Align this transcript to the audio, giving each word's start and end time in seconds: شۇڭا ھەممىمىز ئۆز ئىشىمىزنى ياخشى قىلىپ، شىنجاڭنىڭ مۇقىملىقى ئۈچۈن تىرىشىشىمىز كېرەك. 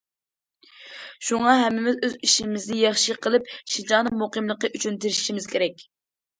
شۇڭا 1.27 1.53
ھەممىمىز 1.59 1.99
ئۆز 2.09 2.17
ئىشىمىزنى 2.29 2.79
ياخشى 2.81 3.19
قىلىپ، 3.27 3.55
شىنجاڭنىڭ 3.61 4.19
مۇقىملىقى 4.25 4.75
ئۈچۈن 4.75 5.01
تىرىشىشىمىز 5.07 5.55
كېرەك. 5.57 5.89